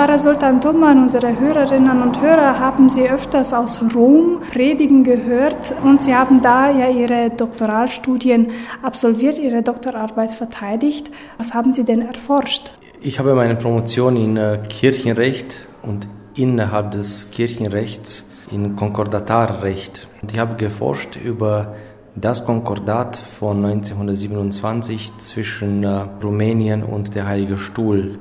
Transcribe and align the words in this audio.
Pfarrer 0.00 0.18
Sultan 0.18 0.62
Thoman, 0.62 1.02
unsere 1.02 1.38
Hörerinnen 1.38 2.00
und 2.00 2.22
Hörer, 2.22 2.58
haben 2.58 2.88
Sie 2.88 3.06
öfters 3.06 3.52
aus 3.52 3.82
Rom 3.94 4.40
predigen 4.50 5.04
gehört 5.04 5.74
und 5.84 6.00
Sie 6.00 6.14
haben 6.14 6.40
da 6.40 6.70
ja 6.70 6.88
Ihre 6.88 7.28
Doktoralstudien 7.28 8.50
absolviert, 8.80 9.38
Ihre 9.38 9.60
Doktorarbeit 9.60 10.30
verteidigt. 10.30 11.10
Was 11.36 11.52
haben 11.52 11.70
Sie 11.70 11.84
denn 11.84 12.00
erforscht? 12.00 12.72
Ich 13.02 13.18
habe 13.18 13.34
meine 13.34 13.56
Promotion 13.56 14.16
in 14.16 14.38
äh, 14.38 14.60
Kirchenrecht 14.70 15.68
und 15.82 16.08
innerhalb 16.34 16.92
des 16.92 17.30
Kirchenrechts 17.30 18.26
in 18.50 18.76
Konkordatarrecht. 18.76 20.08
Und 20.22 20.32
ich 20.32 20.38
habe 20.38 20.56
geforscht 20.56 21.18
über 21.22 21.74
das 22.16 22.46
Konkordat 22.46 23.18
von 23.18 23.62
1927 23.66 25.18
zwischen 25.18 25.84
äh, 25.84 26.06
Rumänien 26.22 26.84
und 26.84 27.14
der 27.14 27.26
Heilige 27.26 27.58
Stuhl. 27.58 28.18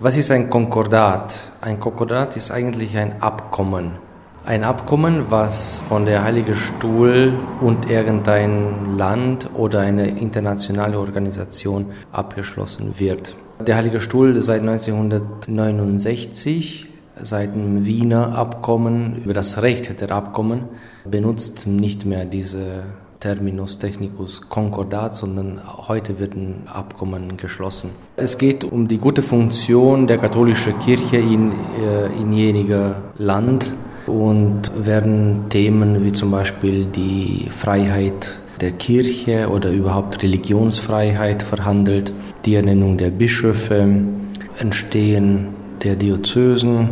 Was 0.00 0.16
ist 0.16 0.32
ein 0.32 0.50
Konkordat? 0.50 1.52
Ein 1.60 1.78
Konkordat 1.78 2.36
ist 2.36 2.50
eigentlich 2.50 2.96
ein 2.96 3.22
Abkommen. 3.22 3.92
Ein 4.44 4.64
Abkommen, 4.64 5.26
was 5.30 5.84
von 5.88 6.04
der 6.04 6.24
Heilige 6.24 6.56
Stuhl 6.56 7.32
und 7.60 7.88
irgendein 7.88 8.98
Land 8.98 9.50
oder 9.54 9.78
eine 9.80 10.18
internationale 10.18 10.98
Organisation 10.98 11.92
abgeschlossen 12.10 12.98
wird. 12.98 13.36
Der 13.64 13.76
Heilige 13.76 14.00
Stuhl 14.00 14.42
seit 14.42 14.62
1969 14.62 16.88
seit 17.22 17.54
dem 17.54 17.86
Wiener 17.86 18.36
Abkommen 18.36 19.22
über 19.24 19.32
das 19.32 19.62
Recht 19.62 20.00
der 20.00 20.10
Abkommen 20.10 20.64
benutzt 21.04 21.68
nicht 21.68 22.04
mehr 22.04 22.24
diese 22.24 22.82
Terminus 23.24 23.78
technicus 23.78 24.50
Konkordat, 24.50 25.16
sondern 25.16 25.58
heute 25.88 26.18
wird 26.18 26.34
ein 26.34 26.64
Abkommen 26.66 27.38
geschlossen. 27.38 27.92
Es 28.16 28.36
geht 28.36 28.64
um 28.64 28.86
die 28.86 28.98
gute 28.98 29.22
Funktion 29.22 30.06
der 30.06 30.18
katholischen 30.18 30.78
Kirche 30.78 31.16
in, 31.16 31.52
äh, 31.80 32.08
in 32.20 32.34
jeniger 32.34 33.00
Land 33.16 33.72
und 34.06 34.70
werden 34.76 35.46
Themen 35.48 36.04
wie 36.04 36.12
zum 36.12 36.32
Beispiel 36.32 36.84
die 36.84 37.48
Freiheit 37.48 38.40
der 38.60 38.72
Kirche 38.72 39.48
oder 39.48 39.70
überhaupt 39.70 40.22
Religionsfreiheit 40.22 41.42
verhandelt, 41.42 42.12
die 42.44 42.56
Ernennung 42.56 42.98
der 42.98 43.08
Bischöfe, 43.08 44.04
Entstehen 44.58 45.48
der 45.82 45.96
Diözesen, 45.96 46.90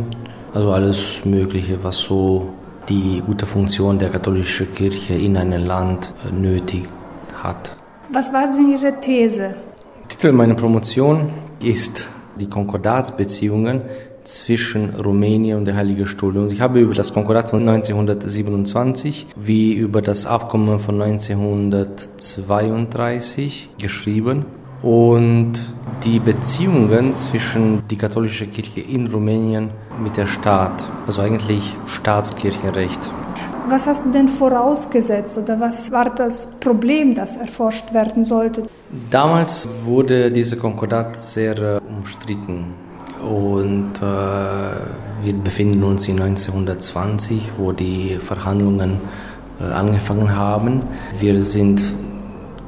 also 0.51 0.71
alles 0.71 1.25
Mögliche, 1.25 1.83
was 1.83 1.99
so 1.99 2.52
die 2.89 3.21
gute 3.25 3.45
Funktion 3.45 3.99
der 3.99 4.09
katholischen 4.09 4.73
Kirche 4.73 5.13
in 5.13 5.37
einem 5.37 5.63
Land 5.65 6.13
äh, 6.25 6.31
nötig 6.31 6.85
hat. 7.35 7.77
Was 8.11 8.33
war 8.33 8.51
denn 8.51 8.71
Ihre 8.71 8.99
These? 8.99 9.53
Titel 10.07 10.31
meiner 10.31 10.55
Promotion 10.55 11.29
ist 11.61 12.07
die 12.39 12.47
Konkordatsbeziehungen 12.47 13.81
zwischen 14.23 14.91
Rumänien 14.91 15.57
und 15.57 15.65
der 15.65 15.75
Heiligen 15.75 16.07
Stuhl. 16.07 16.37
Und 16.37 16.53
ich 16.53 16.61
habe 16.61 16.79
über 16.79 16.93
das 16.93 17.13
Konkordat 17.13 17.49
von 17.49 17.67
1927 17.67 19.27
wie 19.35 19.73
über 19.73 20.01
das 20.01 20.25
Abkommen 20.25 20.79
von 20.79 21.01
1932 21.01 23.69
geschrieben 23.81 24.45
und 24.83 25.53
die 26.03 26.19
Beziehungen 26.19 27.13
zwischen 27.13 27.87
die 27.87 27.95
katholische 27.95 28.45
Kirche 28.47 28.81
in 28.81 29.07
Rumänien 29.07 29.69
mit 30.03 30.17
der 30.17 30.25
Staat, 30.25 30.87
also 31.07 31.21
eigentlich 31.21 31.77
Staatskirchenrecht. 31.85 32.99
Was 33.69 33.87
hast 33.87 34.05
du 34.05 34.11
denn 34.11 34.27
vorausgesetzt 34.27 35.37
oder 35.37 35.57
was 35.57 35.89
war 35.91 36.13
das 36.13 36.59
Problem, 36.59 37.15
das 37.15 37.37
erforscht 37.37 37.93
werden 37.93 38.25
sollte? 38.25 38.63
Damals 39.09 39.69
wurde 39.85 40.29
diese 40.29 40.57
Konkordat 40.57 41.15
sehr 41.17 41.57
äh, 41.57 41.79
umstritten 41.87 42.73
und 43.21 43.93
äh, 44.01 44.03
wir 44.03 45.33
befinden 45.41 45.81
uns 45.83 46.09
in 46.09 46.19
1920, 46.19 47.53
wo 47.57 47.71
die 47.71 48.17
Verhandlungen 48.19 48.99
äh, 49.61 49.63
angefangen 49.63 50.35
haben. 50.35 50.81
Wir 51.17 51.39
sind 51.39 51.81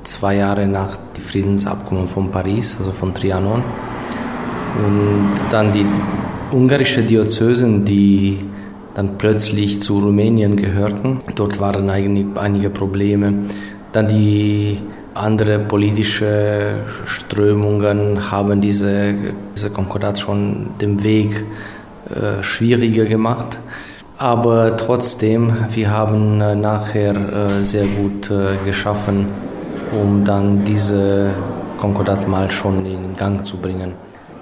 zwei 0.06 0.36
Jahre 0.38 0.68
nach 0.68 0.98
dem 0.98 1.24
Friedensabkommen 1.24 2.08
von 2.08 2.32
Paris, 2.32 2.78
also 2.80 2.92
von 2.92 3.14
Trianon. 3.14 3.64
Und 4.86 5.36
dann 5.50 5.72
die 5.72 5.86
ungarische 6.52 7.02
Diözesen, 7.02 7.86
die 7.86 8.40
dann 8.94 9.18
plötzlich 9.18 9.82
zu 9.82 10.00
Rumänien 10.00 10.56
gehörten. 10.56 11.20
Dort 11.36 11.60
waren 11.60 11.90
eigentlich 11.90 12.26
einige 12.36 12.70
Probleme. 12.70 13.34
Dann 13.92 14.08
die 14.08 14.82
andere 15.14 15.60
politische 15.60 16.80
Strömungen 17.06 18.32
haben 18.32 18.62
diese, 18.62 19.14
diese 19.56 19.70
Konkordat 19.70 20.20
schon 20.20 20.72
den 20.82 21.04
Weg 21.04 21.46
äh, 22.10 22.44
schwieriger 22.44 23.06
gemacht. 23.06 23.60
Aber 24.18 24.78
trotzdem, 24.78 25.54
wir 25.72 25.90
haben 25.90 26.40
äh, 26.40 26.56
nachher 26.56 27.16
äh, 27.16 27.66
sehr 27.66 27.86
gut 27.86 28.32
äh, 28.32 28.56
geschaffen, 28.64 29.28
um 29.92 30.24
dann 30.24 30.64
diese 30.66 31.34
Konkordat 31.78 32.28
mal 32.28 32.50
schon 32.52 32.86
in 32.86 33.16
Gang 33.16 33.46
zu 33.46 33.58
bringen. 33.58 33.94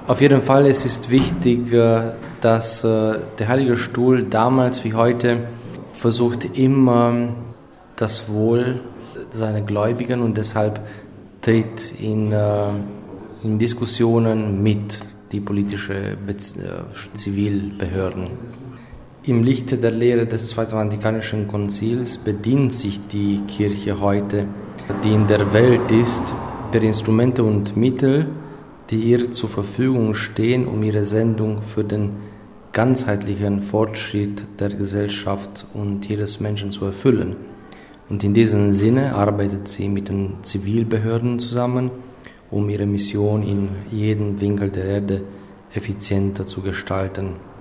Auf 0.05 0.21
jeden 0.21 0.41
Fall 0.41 0.65
es 0.65 0.85
ist 0.85 1.09
wichtig, 1.09 1.71
äh, 1.71 2.11
dass 2.41 2.83
äh, 2.83 3.19
der 3.39 3.47
Heilige 3.47 3.77
Stuhl 3.77 4.23
damals 4.23 4.83
wie 4.83 4.93
heute 4.93 5.47
versucht 5.93 6.57
immer 6.57 7.29
das 7.95 8.29
Wohl 8.29 8.81
seiner 9.29 9.61
Gläubigen 9.61 10.21
und 10.21 10.37
deshalb 10.37 10.81
tritt 11.41 11.93
in, 11.99 12.31
äh, 12.31 12.69
in 13.43 13.57
Diskussionen 13.57 14.61
mit 14.61 14.99
die 15.31 15.39
politischen 15.39 16.17
Zivilbehörden. 17.13 18.27
Im 19.25 19.41
Lichte 19.41 19.77
der 19.77 19.91
Lehre 19.91 20.25
des 20.25 20.49
Zweiten 20.49 20.71
Vatikanischen 20.71 21.47
Konzils 21.47 22.17
bedient 22.17 22.73
sich 22.73 22.99
die 23.07 23.39
Kirche 23.47 24.01
heute, 24.01 24.47
die 25.01 25.13
in 25.13 25.27
der 25.27 25.53
Welt 25.53 25.89
ist, 25.91 26.33
der 26.73 26.83
Instrumente 26.83 27.41
und 27.41 27.77
Mittel, 27.77 28.27
die 28.89 28.97
ihr 28.97 29.31
zur 29.31 29.49
Verfügung 29.49 30.13
stehen, 30.13 30.67
um 30.67 30.83
ihre 30.83 31.05
Sendung 31.05 31.61
für 31.61 31.85
den 31.85 32.09
ganzheitlichen 32.73 33.61
Fortschritt 33.61 34.43
der 34.59 34.71
Gesellschaft 34.71 35.67
und 35.73 36.05
jedes 36.09 36.41
Menschen 36.41 36.71
zu 36.71 36.83
erfüllen. 36.83 37.37
Und 38.09 38.25
in 38.25 38.33
diesem 38.33 38.73
Sinne 38.73 39.15
arbeitet 39.15 39.69
sie 39.69 39.87
mit 39.87 40.09
den 40.09 40.43
Zivilbehörden 40.43 41.39
zusammen, 41.39 41.91
um 42.51 42.69
ihre 42.69 42.85
Mission 42.85 43.41
in 43.41 43.69
jedem 43.89 44.41
Winkel 44.41 44.69
der 44.69 44.83
Erde 44.83 45.21
effizienter 45.73 46.45
zu 46.45 46.59
gestalten. 46.59 47.52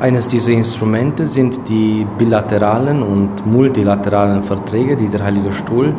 Eines 0.00 0.28
dieser 0.28 0.52
Instrumente 0.52 1.26
sind 1.26 1.68
die 1.68 2.06
bilateralen 2.16 3.02
und 3.02 3.44
multilateralen 3.44 4.42
Verträge, 4.42 4.96
die 4.96 5.08
der 5.08 5.22
Heilige 5.22 5.52
Stuhl, 5.52 5.94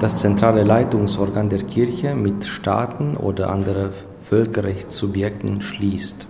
das 0.00 0.18
zentrale 0.18 0.62
Leitungsorgan 0.62 1.48
der 1.48 1.62
Kirche, 1.62 2.14
mit 2.14 2.44
Staaten 2.44 3.16
oder 3.16 3.50
anderen 3.50 3.90
Völkerrechtssubjekten 4.22 5.60
schließt. 5.60 6.26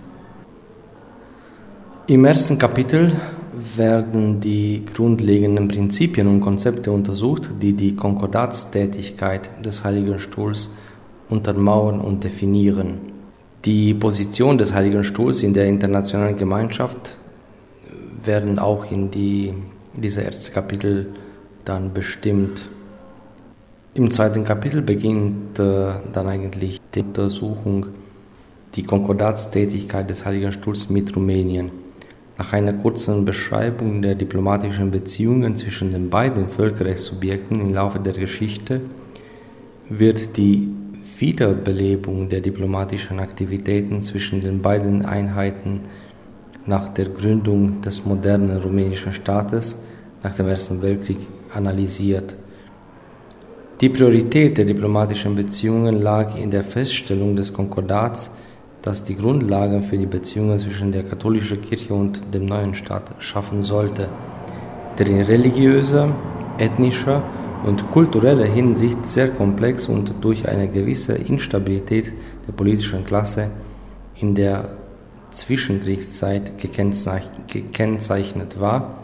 Im 2.09 2.25
ersten 2.25 2.59
Kapitel 2.59 3.12
werden 3.77 4.41
die 4.41 4.84
grundlegenden 4.93 5.69
Prinzipien 5.69 6.27
und 6.27 6.41
Konzepte 6.41 6.91
untersucht, 6.91 7.49
die 7.62 7.72
die 7.72 7.94
Konkordatstätigkeit 7.94 9.49
des 9.65 9.84
Heiligen 9.84 10.19
Stuhls 10.19 10.71
untermauern 11.31 12.00
und 12.00 12.25
definieren. 12.25 13.14
Die 13.65 13.95
Position 13.95 14.59
des 14.59 14.75
Heiligen 14.75 15.05
Stuhls 15.05 15.43
in 15.43 15.55
der 15.55 15.65
internationalen 15.67 16.37
Gemeinschaft 16.37 17.17
werden 18.23 18.59
auch 18.59 18.91
in 18.91 19.11
die, 19.11 19.55
diese 19.95 20.21
erste 20.21 20.53
Kapitel 20.53 21.07
dann 21.65 21.95
bestimmt. 21.95 22.69
Im 23.95 24.11
zweiten 24.11 24.45
Kapitel 24.45 24.83
beginnt 24.83 25.59
äh, 25.59 25.93
dann 26.13 26.27
eigentlich 26.27 26.79
die 26.95 27.01
Untersuchung, 27.01 27.87
die 28.75 28.83
Konkordatstätigkeit 28.83 30.11
des 30.11 30.27
Heiligen 30.27 30.53
Stuhls 30.53 30.91
mit 30.91 31.17
Rumänien. 31.17 31.71
Nach 32.37 32.53
einer 32.53 32.75
kurzen 32.75 33.25
Beschreibung 33.25 34.03
der 34.03 34.15
diplomatischen 34.15 34.91
Beziehungen 34.91 35.57
zwischen 35.57 35.91
den 35.91 36.10
beiden 36.10 36.49
Völkerrechtssubjekten 36.49 37.60
im 37.60 37.72
Laufe 37.72 37.99
der 37.99 38.13
Geschichte 38.13 38.83
wird 39.89 40.37
die 40.37 40.73
Wiederbelebung 41.19 42.28
der 42.28 42.41
diplomatischen 42.41 43.21
Aktivitäten 43.21 44.03
zwischen 44.03 44.41
den 44.41 44.61
beiden 44.63 45.05
Einheiten 45.05 45.81
nach 46.66 46.89
der 46.89 47.07
Gründung 47.07 47.83
des 47.83 48.05
modernen 48.05 48.57
rumänischen 48.61 49.13
Staates 49.13 49.78
nach 50.22 50.34
dem 50.34 50.49
Ersten 50.49 50.83
Weltkrieg 50.83 51.19
analysiert. 51.55 52.34
Die 53.81 53.89
Priorität 53.89 54.57
der 54.59 54.65
diplomatischen 54.65 55.34
Beziehungen 55.34 56.01
lag 56.01 56.37
in 56.37 56.51
der 56.51 56.65
Feststellung 56.65 57.37
des 57.37 57.53
Konkordats, 57.53 58.31
das 58.83 59.05
die 59.05 59.17
Grundlagen 59.17 59.83
für 59.83 59.99
die 59.99 60.07
Beziehungen 60.07 60.59
zwischen 60.59 60.91
der 60.93 61.05
katholischen 61.05 61.60
Kirche 61.60 61.95
und 61.95 62.21
dem 62.33 62.47
neuen 62.47 62.75
Staat 62.75 63.15
schaffen 63.19 63.63
sollte, 63.63 64.09
der 64.99 65.07
in 65.07 65.21
religiöser, 65.21 66.09
ethnischer 66.59 67.22
und 67.65 67.91
kultureller 67.91 68.45
Hinsicht 68.45 69.07
sehr 69.07 69.28
komplex 69.28 69.89
und 69.89 70.13
durch 70.21 70.49
eine 70.49 70.69
gewisse 70.69 71.15
Instabilität 71.15 72.13
der 72.47 72.53
politischen 72.53 73.05
Klasse 73.05 73.51
in 74.16 74.34
der 74.34 74.77
Zwischenkriegszeit 75.31 76.53
gekennzeichnet 76.59 78.61
war, 78.61 78.99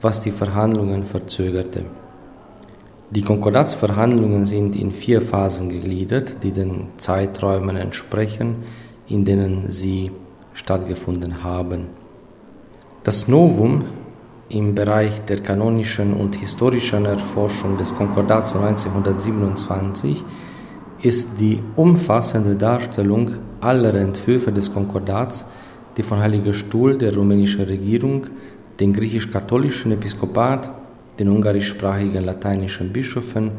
was 0.00 0.20
die 0.20 0.30
Verhandlungen 0.30 1.04
verzögerte. 1.04 1.84
Die 3.10 3.22
Konkordatsverhandlungen 3.22 4.44
sind 4.44 4.76
in 4.76 4.92
vier 4.92 5.20
Phasen 5.20 5.68
gegliedert, 5.68 6.42
die 6.42 6.52
den 6.52 6.88
Zeiträumen 6.96 7.76
entsprechen, 7.76 8.56
in 9.08 9.24
denen 9.24 9.70
sie 9.70 10.10
stattgefunden 10.54 11.44
haben. 11.44 11.86
Das 13.04 13.28
Novum 13.28 13.84
im 14.48 14.74
Bereich 14.74 15.24
der 15.24 15.40
kanonischen 15.40 16.14
und 16.14 16.36
historischen 16.36 17.04
Erforschung 17.04 17.76
des 17.78 17.94
Konkordats 17.94 18.52
von 18.52 18.64
1927 18.64 20.22
ist 21.02 21.40
die 21.40 21.60
umfassende 21.74 22.54
Darstellung 22.54 23.32
aller 23.60 23.94
Entwürfe 23.94 24.52
des 24.52 24.72
Konkordats, 24.72 25.46
die 25.96 26.02
von 26.02 26.20
Heiliger 26.20 26.52
Stuhl 26.52 26.96
der 26.96 27.14
rumänischen 27.14 27.64
Regierung, 27.64 28.26
den 28.78 28.92
griechisch-katholischen 28.92 29.92
Episkopat, 29.92 30.70
den 31.18 31.28
ungarischsprachigen 31.28 32.24
lateinischen 32.24 32.92
Bischöfen 32.92 33.50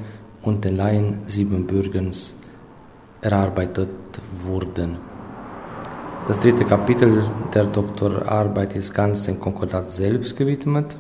und 0.44 0.64
den 0.64 0.78
Laien 0.78 1.20
Siebenbürgens 1.26 2.40
erarbeitet 3.22 3.90
wurden. 4.46 4.98
Das 6.28 6.42
dritte 6.42 6.66
Kapitel 6.66 7.24
der 7.54 7.64
Doktorarbeit 7.64 8.76
ist 8.76 8.94
ganz 8.94 9.24
dem 9.24 9.40
Konkordat 9.40 9.90
selbst 9.90 10.36
gewidmet. 10.36 10.98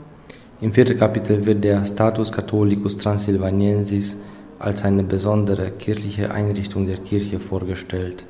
Im 0.62 0.72
vierten 0.72 0.98
Kapitel 0.98 1.46
wird 1.46 1.66
der 1.66 1.86
Status 1.86 2.32
Catholicus 2.32 2.98
Transylvaniensis 2.98 4.16
als 4.58 4.86
eine 4.86 5.04
besondere 5.04 5.72
kirchliche 5.72 6.32
Einrichtung 6.32 6.86
der 6.86 6.96
Kirche 7.00 7.42
vorgestellt. 7.42 8.24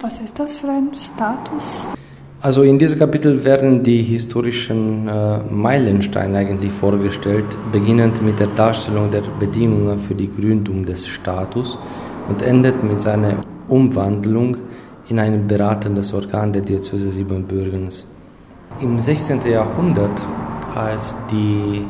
Was 0.00 0.20
ist 0.20 0.38
das 0.38 0.54
für 0.54 0.68
ein 0.68 0.90
Status? 0.94 1.92
Also 2.40 2.62
in 2.62 2.78
diesem 2.78 3.00
Kapitel 3.00 3.44
werden 3.44 3.82
die 3.82 4.02
historischen 4.02 5.08
äh, 5.08 5.38
Meilensteine 5.50 6.38
eigentlich 6.38 6.70
vorgestellt, 6.70 7.46
beginnend 7.72 8.22
mit 8.22 8.38
der 8.38 8.46
Darstellung 8.46 9.10
der 9.10 9.22
Bedingungen 9.40 9.98
für 9.98 10.14
die 10.14 10.30
Gründung 10.30 10.86
des 10.86 11.08
Status 11.08 11.76
und 12.28 12.42
endet 12.42 12.84
mit 12.84 13.00
seiner 13.00 13.42
Umwandlung 13.66 14.56
in 15.08 15.18
ein 15.18 15.46
beratendes 15.46 16.12
Organ 16.12 16.52
der 16.52 16.62
Diözese 16.62 17.10
Siebenbürgens. 17.10 18.06
Im 18.80 19.00
16. 19.00 19.40
Jahrhundert, 19.50 20.22
als 20.74 21.14
die 21.30 21.84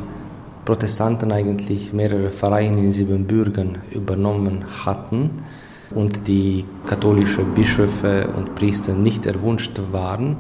Protestanten 0.65 1.33
eigentlich 1.33 1.93
mehrere 1.93 2.31
Vereine 2.31 2.79
in 2.79 2.93
Siebenbürgen 2.93 3.79
übernommen 3.93 4.65
hatten, 4.85 5.31
und 5.95 6.29
die 6.29 6.65
katholischen 6.87 7.55
Bischöfe 7.55 8.29
und 8.37 8.55
Priester 8.55 8.93
nicht 8.93 9.27
erwünscht 9.27 9.81
waren, 9.91 10.37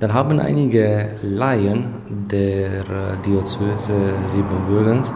dann 0.00 0.14
haben 0.14 0.40
einige 0.40 1.10
Laien 1.22 1.86
der 2.30 3.16
Diözese 3.24 3.94
Siebenbürgens 4.26 5.12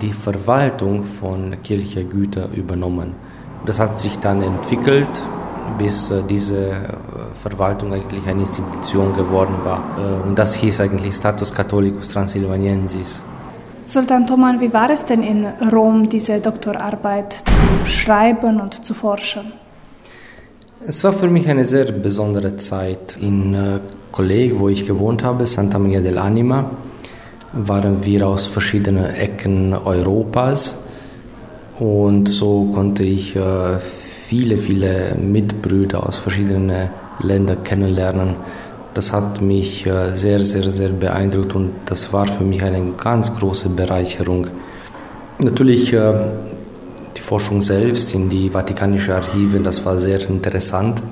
die 0.00 0.12
Verwaltung 0.12 1.04
von 1.04 1.56
Kirchengütern 1.62 2.52
übernommen. 2.52 3.14
Das 3.66 3.78
hat 3.78 3.98
sich 3.98 4.18
dann 4.18 4.42
entwickelt, 4.42 5.10
bis 5.78 6.10
äh, 6.10 6.22
diese 6.28 6.70
äh, 6.70 6.74
Verwaltung 7.40 7.92
eigentlich 7.92 8.26
eine 8.26 8.40
Institution 8.40 9.14
geworden 9.14 9.56
war. 9.64 9.82
Äh, 9.98 10.28
und 10.28 10.38
das 10.38 10.54
hieß 10.54 10.80
eigentlich 10.80 11.14
Status 11.14 11.54
Catholicus 11.54 12.08
Transylvaniensis. 12.10 13.22
Sultan 13.86 14.26
Thoman, 14.26 14.60
wie 14.60 14.72
war 14.72 14.90
es 14.90 15.04
denn 15.04 15.22
in 15.22 15.46
Rom, 15.72 16.08
diese 16.08 16.38
Doktorarbeit 16.38 17.32
zu 17.32 17.86
schreiben 17.86 18.60
und 18.60 18.84
zu 18.84 18.94
forschen? 18.94 19.52
Es 20.86 21.02
war 21.04 21.12
für 21.12 21.28
mich 21.28 21.48
eine 21.48 21.64
sehr 21.64 21.92
besondere 21.92 22.56
Zeit. 22.56 23.18
In 23.20 23.54
äh, 23.54 23.80
Kolleg, 24.12 24.58
wo 24.58 24.68
ich 24.68 24.86
gewohnt 24.86 25.24
habe, 25.24 25.46
Santa 25.46 25.78
Maria 25.78 26.00
dell'Anima, 26.00 26.64
waren 27.52 28.04
wir 28.04 28.28
aus 28.28 28.46
verschiedenen 28.46 29.06
Ecken 29.06 29.74
Europas 29.74 30.84
und 31.80 32.28
so 32.28 32.70
konnte 32.74 33.02
ich 33.02 33.34
äh, 33.34 33.78
viele, 34.30 34.56
viele 34.56 35.16
Mitbrüder 35.16 36.06
aus 36.06 36.18
verschiedenen 36.18 36.90
Ländern 37.18 37.64
kennenlernen 37.64 38.36
das 38.94 39.12
hat 39.12 39.40
mich 39.40 39.86
äh, 39.86 40.14
sehr, 40.14 40.44
sehr, 40.44 40.70
sehr 40.72 40.88
beeindruckt 40.90 41.54
und 41.54 41.70
das 41.86 42.12
war 42.12 42.26
für 42.26 42.44
mich 42.44 42.62
eine 42.62 42.82
ganz 42.96 43.34
große 43.36 43.68
Bereicherung. 43.70 44.48
Natürlich 45.38 45.92
äh, 45.92 46.12
die 47.16 47.20
Forschung 47.20 47.62
selbst 47.62 48.14
in 48.14 48.28
die 48.28 48.50
Vatikanischen 48.50 49.12
Archive, 49.12 49.60
das 49.60 49.84
war 49.84 49.98
sehr 49.98 50.20
interessant. 50.28 51.02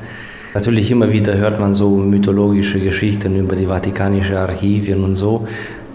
Natürlich 0.55 0.91
immer 0.91 1.12
wieder 1.12 1.37
hört 1.37 1.61
man 1.61 1.75
so 1.75 1.97
mythologische 1.97 2.81
Geschichten 2.81 3.37
über 3.37 3.55
die 3.55 3.67
Vatikanischen 3.67 4.37
Archive 4.37 4.97
und 4.97 5.14
so. 5.14 5.47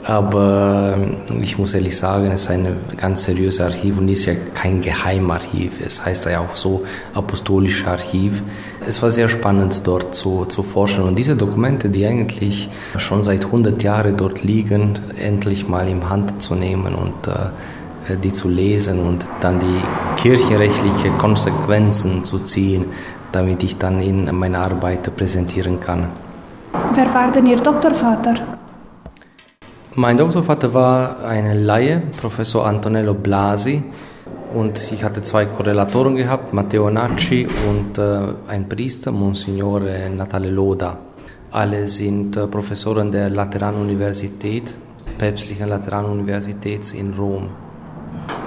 Aber 0.06 0.98
ich 1.42 1.58
muss 1.58 1.74
ehrlich 1.74 1.98
sagen, 1.98 2.30
es 2.32 2.44
ist 2.44 2.50
ein 2.50 2.76
ganz 2.98 3.24
seriöses 3.24 3.62
Archiv 3.62 3.98
und 3.98 4.10
ist 4.10 4.26
ja 4.26 4.34
kein 4.54 4.82
Geheimarchiv. 4.82 5.80
Es 5.80 6.06
heißt 6.06 6.26
ja 6.26 6.42
auch 6.42 6.56
so 6.56 6.84
apostolisches 7.14 7.88
Archiv. 7.88 8.44
Es 8.86 9.02
war 9.02 9.10
sehr 9.10 9.30
spannend 9.30 9.88
dort 9.88 10.14
zu, 10.14 10.46
zu 10.46 10.62
forschen 10.62 11.04
und 11.04 11.16
diese 11.18 11.38
Dokumente, 11.38 11.90
die 11.90 12.06
eigentlich 12.06 12.70
schon 12.98 13.24
seit 13.24 13.46
100 13.46 13.82
Jahren 13.82 14.18
dort 14.18 14.44
liegen, 14.44 15.00
endlich 15.18 15.70
mal 15.70 15.88
in 15.88 16.10
Hand 16.10 16.42
zu 16.42 16.56
nehmen 16.56 16.96
und 16.96 17.28
äh, 17.28 18.18
die 18.18 18.34
zu 18.34 18.50
lesen 18.50 19.00
und 19.00 19.26
dann 19.40 19.62
die 19.62 19.82
kirchenrechtlichen 20.22 21.18
Konsequenzen 21.18 22.26
zu 22.26 22.40
ziehen, 22.40 22.88
damit 23.32 23.64
ich 23.64 23.78
dann 23.78 24.02
in 24.02 24.36
meiner 24.36 24.60
Arbeit 24.60 25.16
präsentieren 25.16 25.80
kann. 25.80 26.10
Wer 26.94 27.14
war 27.14 27.32
denn 27.32 27.46
Ihr 27.46 27.58
Doktorvater? 27.58 28.53
Mein 29.95 30.18
Doktorvater 30.18 30.74
war 30.74 31.24
ein 31.24 31.66
Laie, 31.66 32.01
Professor 32.19 32.66
Antonello 32.66 33.13
Blasi. 33.13 33.84
Und 34.51 34.92
ich 34.92 35.04
hatte 35.04 35.22
zwei 35.22 35.45
Korrelatoren 35.45 36.16
gehabt, 36.16 36.51
Matteo 36.51 36.90
Nacci 36.90 37.45
und 37.69 38.00
äh, 38.00 38.22
ein 38.48 38.68
Priester, 38.68 39.12
Monsignore 39.12 40.10
Natale 40.10 40.50
Loda. 40.50 40.98
Alle 41.51 41.86
sind 41.86 42.36
äh, 42.36 42.48
Professoren 42.48 43.12
der 43.12 43.30
Lateranuniversität, 43.30 44.75
päpstlichen 45.19 45.69
Lateranuniversität 45.69 46.92
in 46.95 47.13
Rom. 47.13 47.50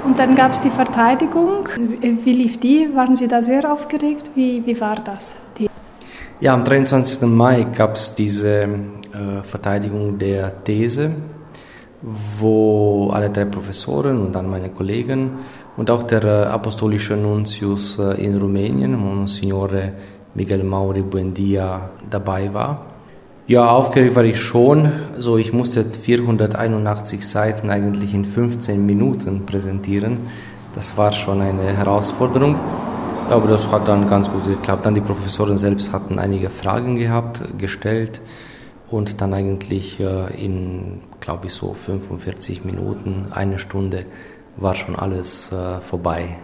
Und 0.05 0.19
dann 0.19 0.35
gab 0.35 0.51
es 0.53 0.61
die 0.61 0.71
Verteidigung. 0.71 1.69
Wie 2.01 2.33
lief 2.33 2.59
die? 2.59 2.89
Waren 2.93 3.15
Sie 3.15 3.29
da 3.29 3.41
sehr 3.41 3.73
aufgeregt? 3.73 4.33
Wie, 4.35 4.67
wie 4.67 4.81
war 4.81 4.97
das? 4.97 5.37
Die 5.57 5.69
ja, 6.39 6.53
am 6.53 6.65
23. 6.65 7.23
Mai 7.23 7.67
gab 7.75 7.95
es 7.95 8.15
diese 8.15 8.65
äh, 8.65 9.43
Verteidigung 9.43 10.19
der 10.19 10.63
These 10.65 11.13
wo 12.39 13.11
alle 13.13 13.31
drei 13.31 13.45
Professoren 13.47 14.21
und 14.21 14.33
dann 14.33 14.49
meine 14.49 14.71
Kollegen 14.71 15.31
und 15.77 15.91
auch 15.91 16.05
der 16.05 16.23
äh, 16.25 16.45
apostolische 16.45 17.17
Nuntius 17.17 17.99
äh, 17.99 18.25
in 18.25 18.39
Rumänien, 18.39 18.97
Monsignore 18.97 19.93
Miguel 20.35 20.63
Mauri 20.63 21.03
Buendia, 21.03 21.91
dabei 22.09 22.53
war. 22.55 22.87
Ja, 23.49 23.71
aufgeregt 23.71 24.15
war 24.15 24.25
ich 24.25 24.41
schon. 24.41 24.91
So, 25.17 25.37
ich 25.37 25.53
musste 25.53 25.85
481 25.85 27.27
Seiten 27.27 27.71
eigentlich 27.71 28.15
in 28.15 28.25
15 28.25 28.85
Minuten 28.85 29.47
präsentieren. 29.47 30.19
Das 30.75 30.97
war 30.97 31.13
schon 31.13 31.41
eine 31.41 31.63
Herausforderung. 31.63 32.57
Aber 33.31 33.49
das 33.49 33.71
hat 33.73 33.89
dann 33.89 34.09
ganz 34.09 34.31
gut 34.31 34.47
geklappt. 34.47 34.87
Dann 34.87 34.95
die 34.95 35.01
Professoren 35.01 35.57
selbst 35.57 35.93
hatten 35.93 36.19
einige 36.19 36.51
Fragen 36.51 36.95
gehabt, 36.97 37.41
gestellt 37.59 38.21
und 38.91 39.21
dann 39.21 39.35
eigentlich 39.35 39.99
äh, 39.99 40.45
in, 40.45 41.01
glaube 41.27 41.49
ich, 41.49 41.55
so 41.55 41.75
45 41.75 42.65
Minuten, 42.65 43.27
eine 43.33 43.59
Stunde 43.59 44.07
war 44.57 44.77
schon 44.77 44.95
alles 44.95 45.51
äh, 45.51 45.81
vorbei. 45.81 46.37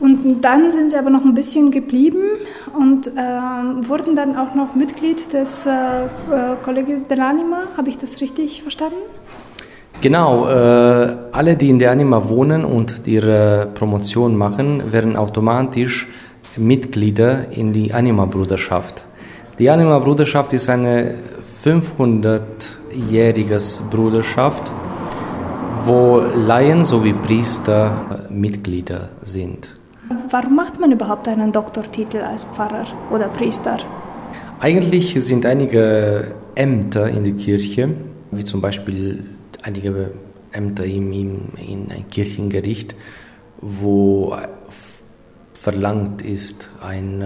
Und 0.00 0.42
dann 0.42 0.72
sind 0.72 0.90
Sie 0.90 0.96
aber 0.96 1.08
noch 1.08 1.24
ein 1.24 1.34
bisschen 1.34 1.70
geblieben 1.70 2.24
und 2.76 3.06
äh, 3.06 3.12
wurden 3.88 4.16
dann 4.16 4.36
auch 4.36 4.56
noch 4.56 4.74
Mitglied 4.74 5.32
des 5.32 5.66
äh, 5.66 5.70
äh 5.70 6.56
Collegio 6.64 6.96
dell'Anima. 7.08 7.76
Habe 7.76 7.90
ich 7.90 7.98
das 7.98 8.20
richtig 8.20 8.62
verstanden? 8.62 8.96
Genau, 10.00 10.48
äh, 10.48 11.16
alle, 11.30 11.56
die 11.56 11.70
in 11.70 11.78
der 11.78 11.92
Anima 11.92 12.28
wohnen 12.28 12.64
und 12.64 13.06
ihre 13.06 13.68
Promotion 13.72 14.36
machen, 14.36 14.92
werden 14.92 15.14
automatisch 15.14 16.08
Mitglieder 16.56 17.52
in 17.52 17.72
die 17.72 17.94
Anima-Bruderschaft. 17.94 19.06
Die 19.60 19.70
Anima-Bruderschaft 19.70 20.52
ist 20.54 20.68
eine 20.68 21.14
500-jähriges 21.64 23.82
Bruderschaft, 23.90 24.72
wo 25.84 26.18
Laien 26.18 26.84
sowie 26.84 27.12
Priester 27.12 28.26
Mitglieder 28.30 29.08
sind. 29.22 29.78
Warum 30.30 30.56
macht 30.56 30.78
man 30.78 30.92
überhaupt 30.92 31.26
einen 31.28 31.52
Doktortitel 31.52 32.18
als 32.18 32.44
Pfarrer 32.44 32.84
oder 33.10 33.28
Priester? 33.28 33.78
Eigentlich 34.60 35.14
sind 35.24 35.46
einige 35.46 36.34
Ämter 36.54 37.08
in 37.08 37.24
der 37.24 37.32
Kirche, 37.34 37.94
wie 38.30 38.44
zum 38.44 38.60
Beispiel 38.60 39.24
einige 39.62 40.12
Ämter 40.52 40.84
im, 40.84 41.12
im, 41.12 41.40
in 41.56 41.90
ein 41.90 42.08
Kirchengericht, 42.10 42.94
wo 43.60 44.36
verlangt 45.54 46.22
ist, 46.22 46.70
ein 46.80 47.24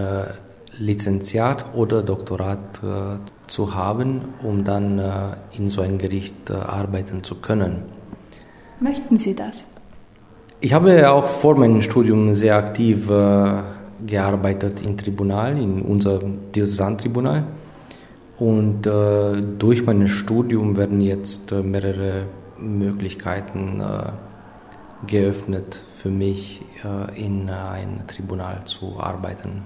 Lizenziat 0.77 1.65
oder 1.75 2.01
Doktorat 2.01 2.81
äh, 2.83 3.19
zu 3.53 3.75
haben, 3.75 4.33
um 4.41 4.63
dann 4.63 4.97
äh, 4.97 5.35
in 5.55 5.69
so 5.69 5.81
einem 5.81 5.99
Gericht 5.99 6.49
äh, 6.49 6.53
arbeiten 6.53 7.23
zu 7.23 7.35
können. 7.35 7.83
Möchten 8.79 9.15
Sie 9.15 9.35
das? 9.35 9.67
Ich 10.59 10.73
habe 10.73 11.11
auch 11.11 11.27
vor 11.27 11.55
meinem 11.55 11.83
Studium 11.83 12.33
sehr 12.33 12.55
aktiv 12.55 13.11
äh, 13.11 13.61
gearbeitet 14.07 14.81
im 14.81 14.97
Tribunal, 14.97 15.55
in 15.61 15.83
unserem 15.83 16.51
Diözesantribunal. 16.51 17.43
Und 18.39 18.87
äh, 18.87 19.41
durch 19.59 19.85
mein 19.85 20.07
Studium 20.07 20.75
werden 20.75 20.99
jetzt 20.99 21.51
äh, 21.51 21.61
mehrere 21.61 22.25
Möglichkeiten 22.57 23.81
geöffnet 25.05 25.83
für 25.97 26.09
mich, 26.09 26.61
in 27.15 27.49
einem 27.49 28.07
Tribunal 28.07 28.63
zu 28.63 29.01
arbeiten. 29.01 29.63